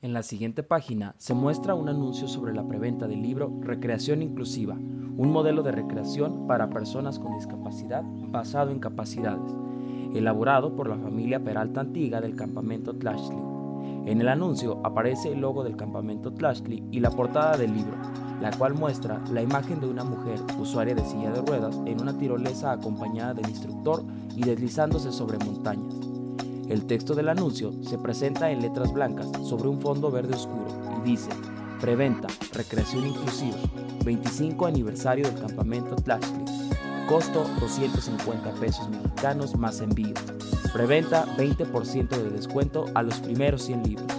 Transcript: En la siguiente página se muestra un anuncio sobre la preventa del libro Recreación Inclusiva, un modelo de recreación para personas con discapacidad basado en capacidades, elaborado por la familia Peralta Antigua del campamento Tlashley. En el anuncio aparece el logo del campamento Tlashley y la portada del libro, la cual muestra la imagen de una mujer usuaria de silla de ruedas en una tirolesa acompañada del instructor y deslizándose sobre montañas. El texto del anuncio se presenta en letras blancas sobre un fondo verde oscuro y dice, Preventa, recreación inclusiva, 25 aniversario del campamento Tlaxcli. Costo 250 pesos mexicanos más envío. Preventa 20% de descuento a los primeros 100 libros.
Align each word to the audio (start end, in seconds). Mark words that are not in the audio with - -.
En 0.00 0.12
la 0.12 0.22
siguiente 0.22 0.62
página 0.62 1.16
se 1.18 1.34
muestra 1.34 1.74
un 1.74 1.88
anuncio 1.88 2.28
sobre 2.28 2.54
la 2.54 2.62
preventa 2.68 3.08
del 3.08 3.20
libro 3.20 3.52
Recreación 3.62 4.22
Inclusiva, 4.22 4.74
un 4.74 5.32
modelo 5.32 5.64
de 5.64 5.72
recreación 5.72 6.46
para 6.46 6.70
personas 6.70 7.18
con 7.18 7.34
discapacidad 7.34 8.04
basado 8.06 8.70
en 8.70 8.78
capacidades, 8.78 9.52
elaborado 10.14 10.76
por 10.76 10.88
la 10.88 10.98
familia 10.98 11.42
Peralta 11.42 11.80
Antigua 11.80 12.20
del 12.20 12.36
campamento 12.36 12.94
Tlashley. 12.94 13.40
En 14.06 14.20
el 14.20 14.28
anuncio 14.28 14.80
aparece 14.84 15.32
el 15.32 15.40
logo 15.40 15.64
del 15.64 15.74
campamento 15.74 16.32
Tlashley 16.32 16.84
y 16.92 17.00
la 17.00 17.10
portada 17.10 17.56
del 17.56 17.74
libro, 17.74 17.96
la 18.40 18.52
cual 18.52 18.74
muestra 18.74 19.20
la 19.32 19.42
imagen 19.42 19.80
de 19.80 19.88
una 19.88 20.04
mujer 20.04 20.38
usuaria 20.60 20.94
de 20.94 21.04
silla 21.04 21.32
de 21.32 21.40
ruedas 21.40 21.76
en 21.86 22.00
una 22.00 22.16
tirolesa 22.16 22.70
acompañada 22.70 23.34
del 23.34 23.48
instructor 23.48 24.04
y 24.36 24.44
deslizándose 24.44 25.10
sobre 25.10 25.44
montañas. 25.44 26.17
El 26.68 26.84
texto 26.84 27.14
del 27.14 27.30
anuncio 27.30 27.72
se 27.82 27.96
presenta 27.96 28.50
en 28.50 28.60
letras 28.60 28.92
blancas 28.92 29.28
sobre 29.42 29.68
un 29.68 29.80
fondo 29.80 30.10
verde 30.10 30.34
oscuro 30.34 30.66
y 30.98 31.10
dice, 31.10 31.30
Preventa, 31.80 32.28
recreación 32.52 33.06
inclusiva, 33.06 33.56
25 34.04 34.66
aniversario 34.66 35.30
del 35.30 35.40
campamento 35.40 35.96
Tlaxcli. 35.96 36.44
Costo 37.08 37.46
250 37.60 38.52
pesos 38.54 38.88
mexicanos 38.90 39.56
más 39.56 39.80
envío. 39.80 40.14
Preventa 40.72 41.24
20% 41.36 42.08
de 42.08 42.30
descuento 42.30 42.84
a 42.94 43.02
los 43.02 43.20
primeros 43.20 43.62
100 43.62 43.82
libros. 43.84 44.17